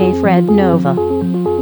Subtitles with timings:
[0.00, 1.59] Fred Nova.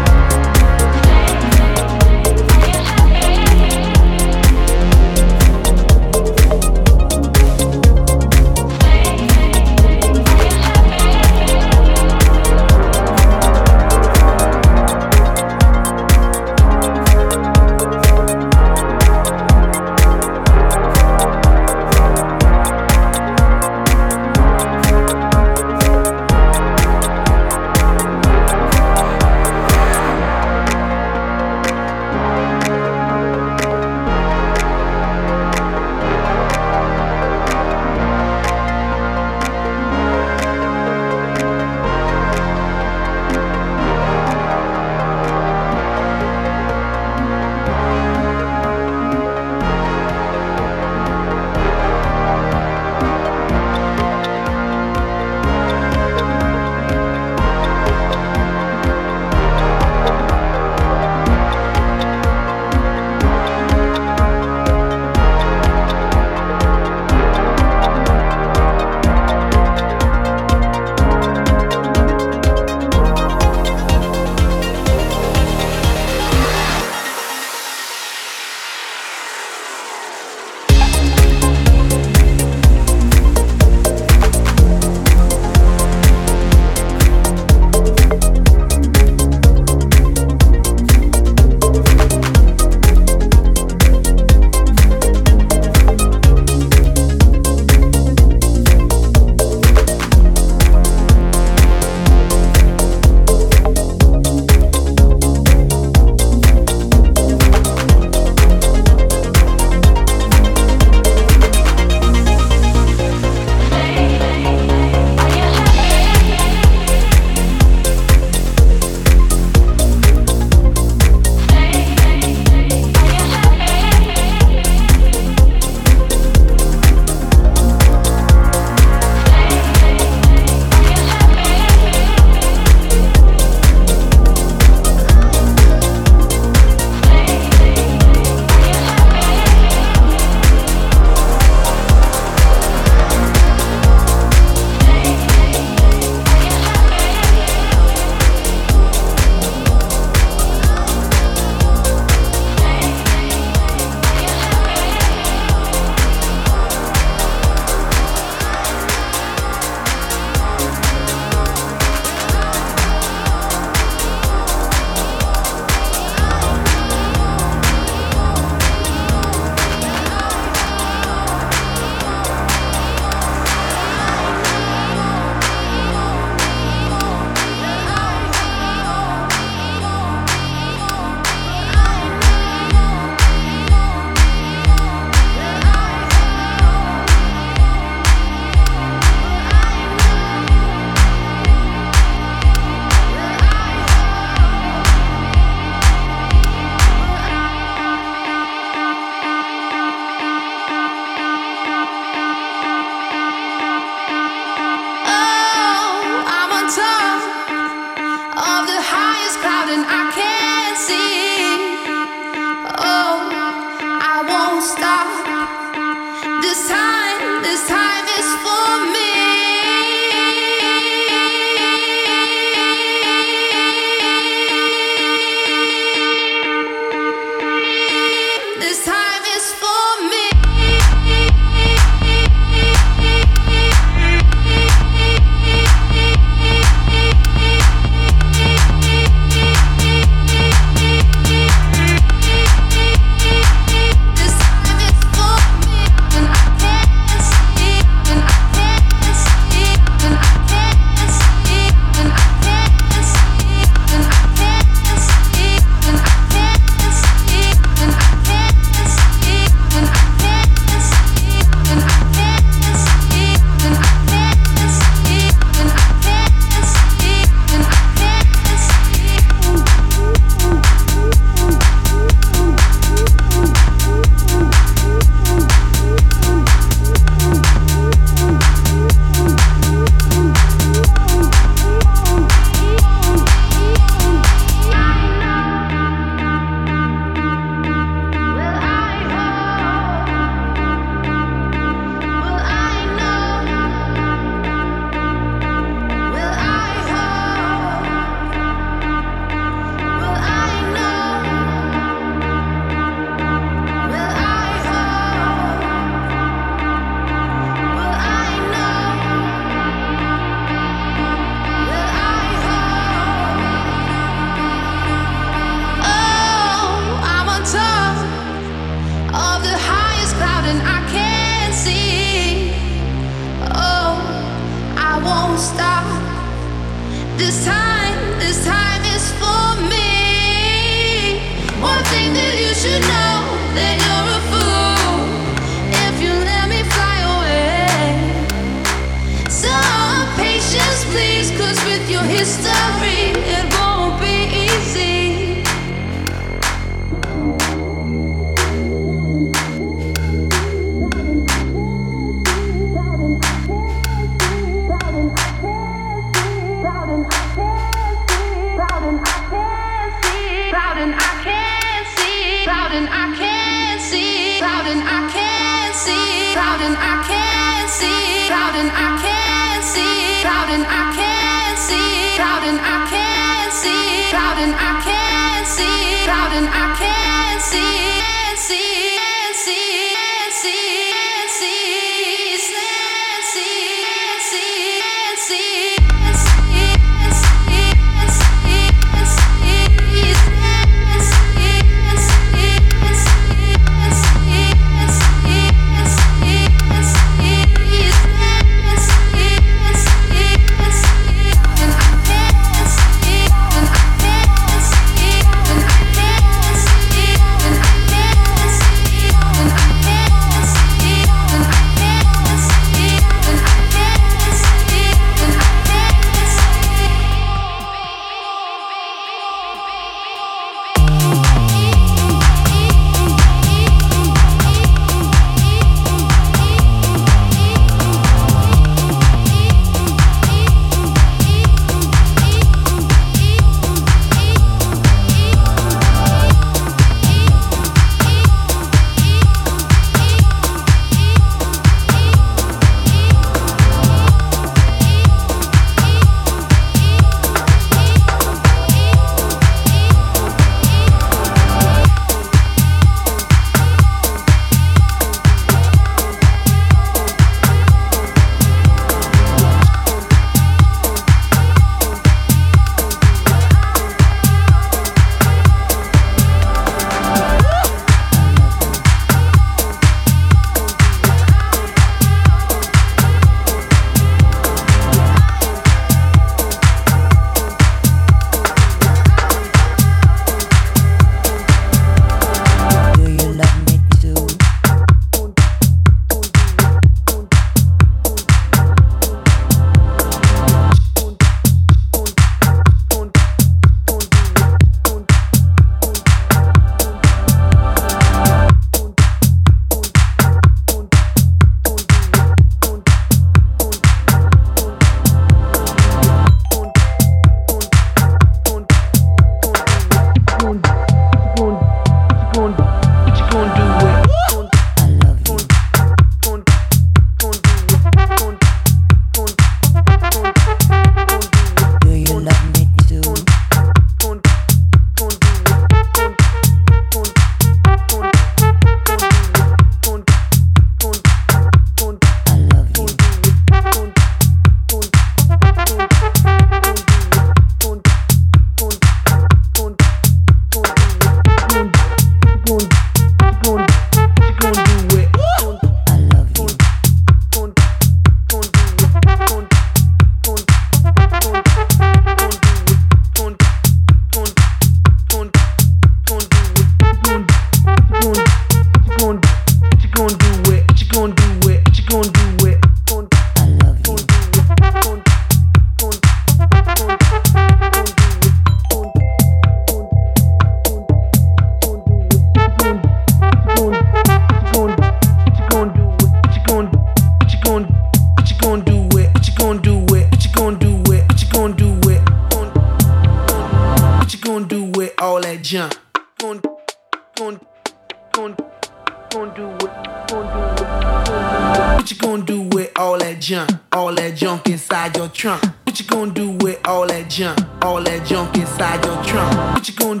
[599.68, 600.00] Gon'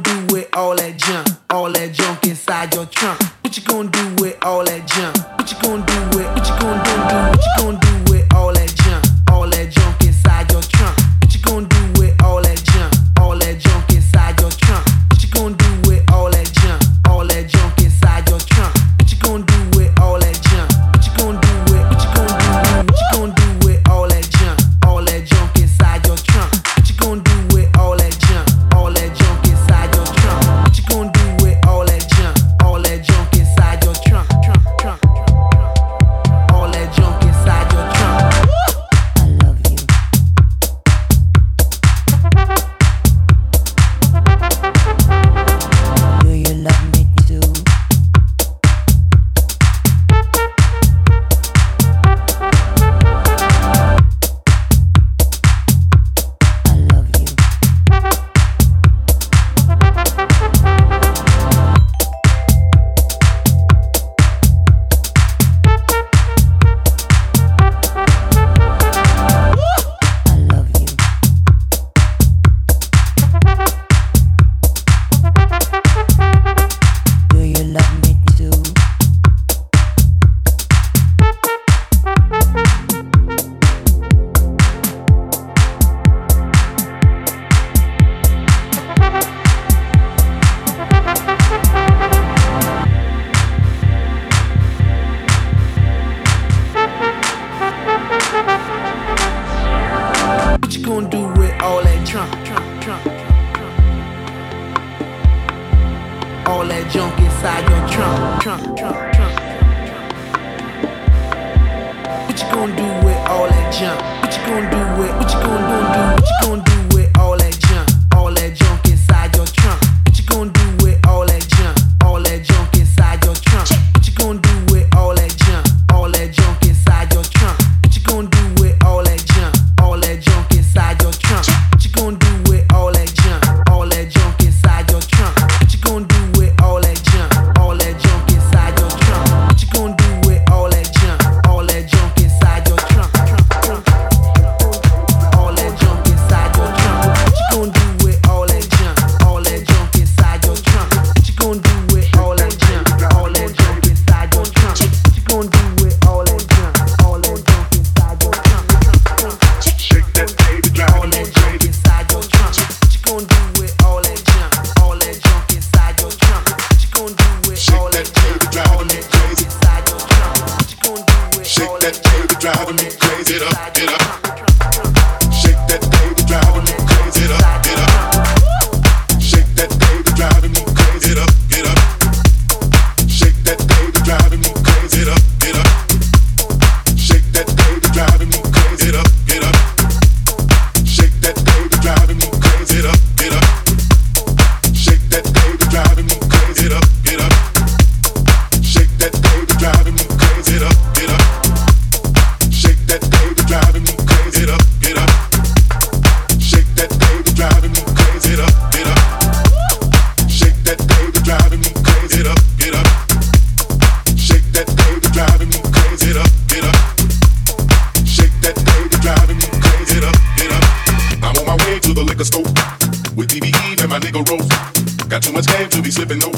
[224.24, 225.08] the.
[225.08, 226.30] Got too much game to be slipping, no.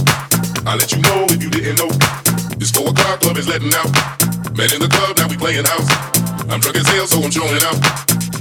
[0.66, 1.90] I let you know if you didn't know.
[2.62, 3.90] It's four o'clock, club is letting out.
[4.54, 5.88] Met in the club, now we playing house.
[6.46, 7.78] I'm drunk as hell, so I'm showing out.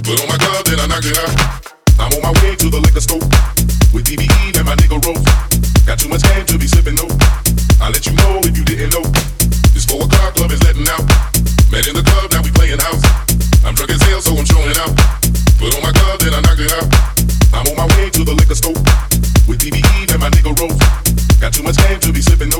[0.06, 1.34] Put on my glove, then I knock it out.
[1.98, 3.22] I'm on my way to the liquor store
[3.90, 5.26] with DBE and my nigga Rose.
[5.86, 7.06] Got too much game to be slipping, no.
[7.82, 9.04] I let you know if you didn't know.
[9.74, 11.02] It's four o'clock, club is letting out.
[11.72, 13.02] Met in the club, now we playing house.
[13.66, 14.94] I'm drunk as hell, so I'm showing out.
[15.58, 16.86] Put on my glove, then I knock it out.
[17.52, 19.01] I'm on my way to the liquor store
[21.62, 22.58] too much game to be sipping, no.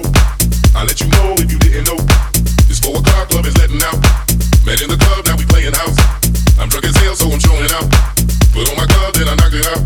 [0.79, 1.99] I'll let you know if you didn't know.
[2.71, 3.99] This four o'clock club is letting out.
[4.63, 5.99] Met in the club, now we playing house.
[6.55, 7.91] I'm drunk as hell, so I'm showing out.
[8.55, 9.83] Put on my glove, then I knock it out.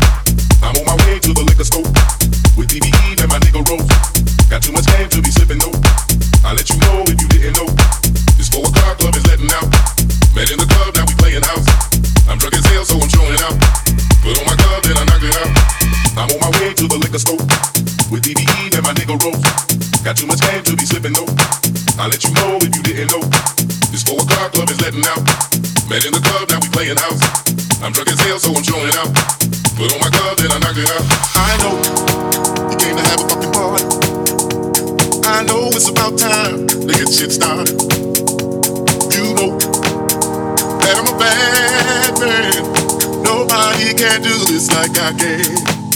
[0.61, 1.87] I'm on my way to the liquor store
[2.53, 3.89] with DBE and my nigga Rose.
[4.53, 5.73] Got too much game to be sipping, no.
[6.45, 7.69] I'll let you know if you didn't know.
[8.37, 9.65] This four o'clock club is letting out.
[10.37, 11.65] Met in the club, now we playing house.
[12.29, 13.57] I'm drunk as hell, so I'm showing out.
[14.21, 15.49] Put on my glove, then I knock it out.
[16.21, 17.76] I'm on my way to the liquor store
[19.17, 19.31] the.
[20.03, 21.27] Got too much game to be slipping though.
[21.99, 23.23] I'll let you know if you didn't know.
[23.91, 25.23] This four o'clock club is letting out.
[25.89, 27.21] Met in the club, now we playing house.
[27.81, 29.09] I'm drunk as hell, so I'm showing out.
[29.75, 31.05] Put on my glove, then I knock it out.
[31.35, 31.75] I know
[32.69, 33.85] you came to have a fucking party.
[35.25, 37.77] I know it's about time to get shit started.
[39.13, 39.57] You know
[40.83, 43.23] that I'm a bad man.
[43.23, 45.86] Nobody can do this like I can.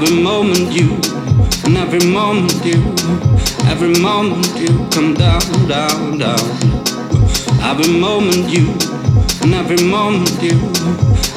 [0.00, 0.94] Every moment you,
[1.64, 2.80] and every moment you,
[3.66, 6.38] every moment you come down, down, down.
[7.62, 8.70] Every moment you,
[9.42, 10.54] and every moment you,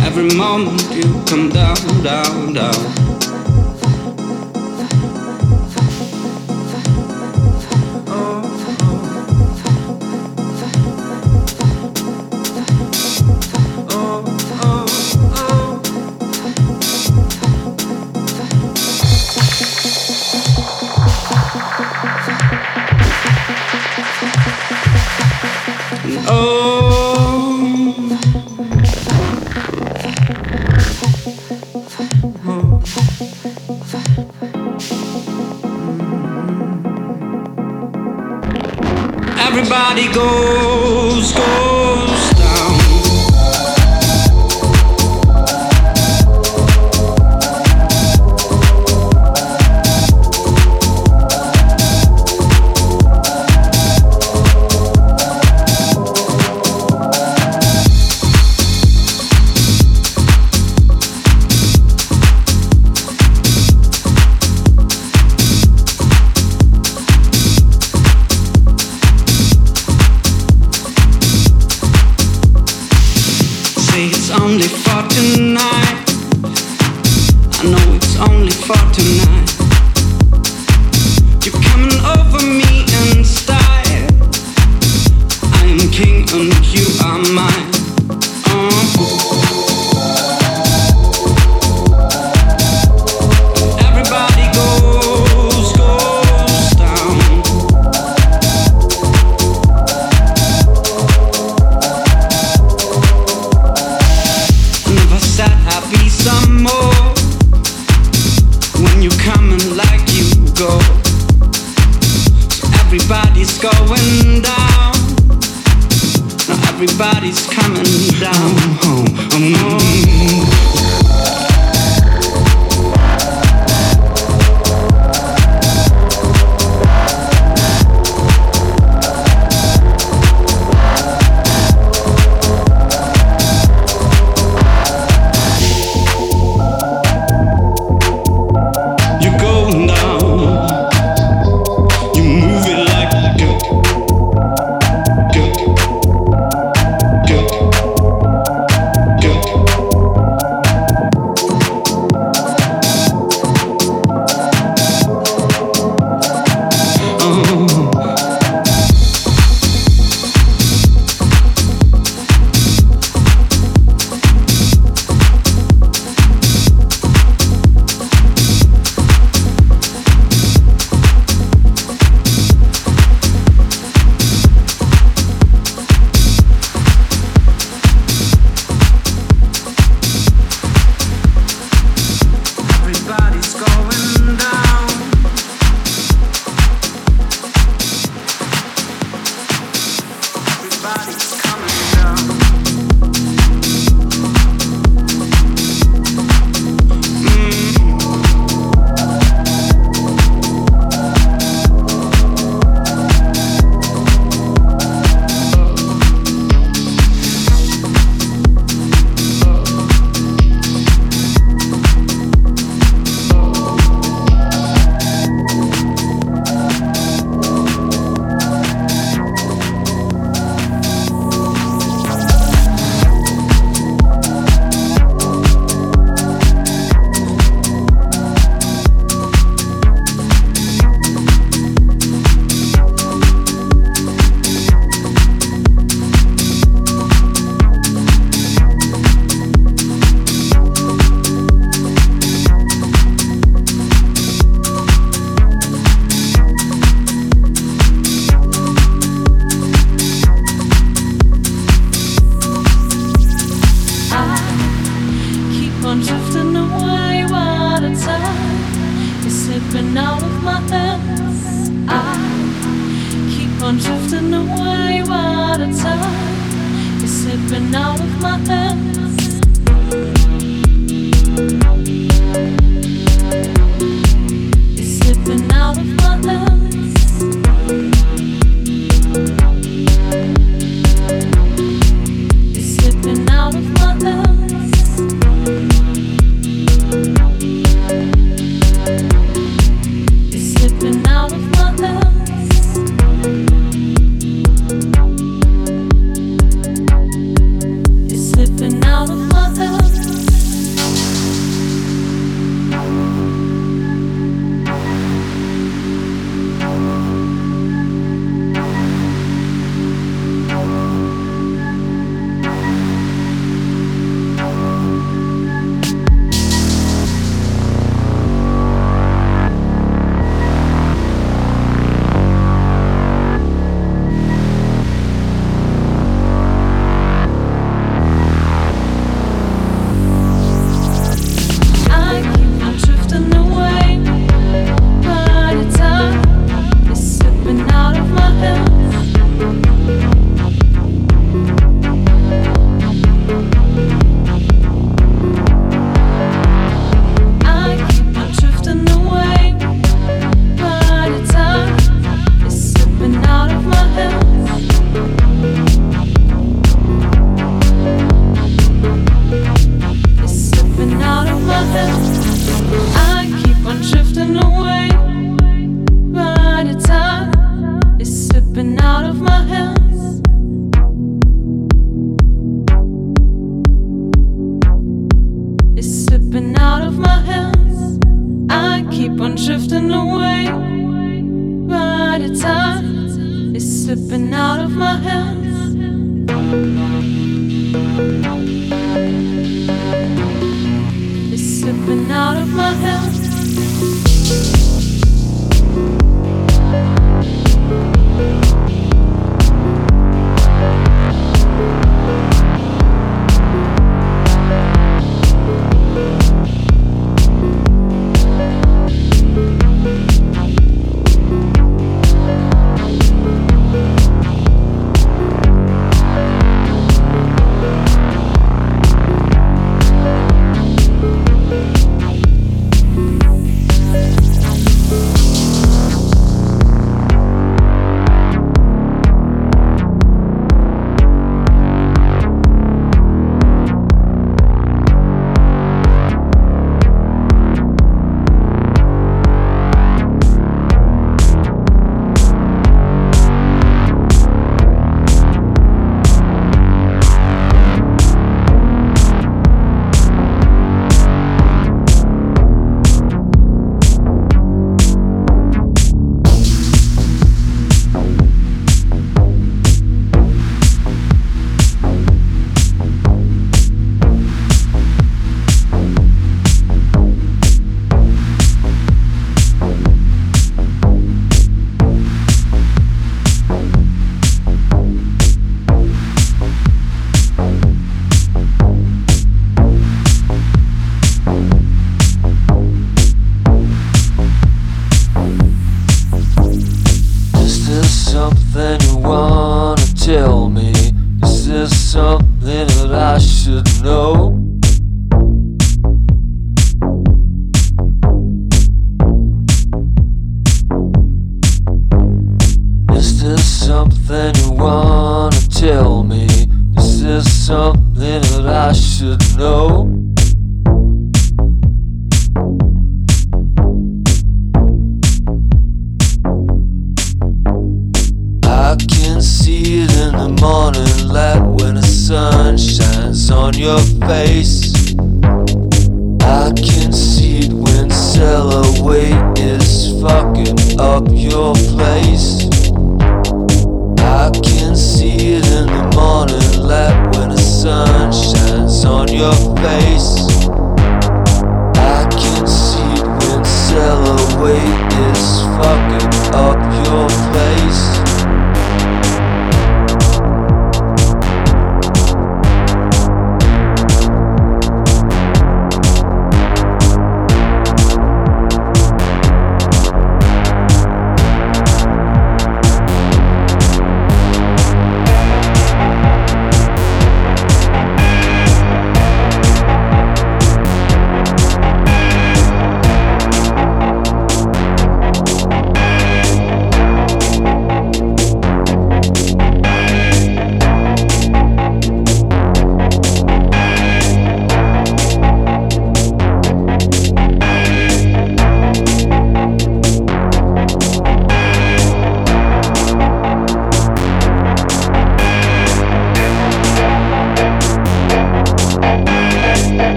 [0.00, 3.05] every moment you come down, down, down.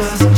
[0.00, 0.29] Because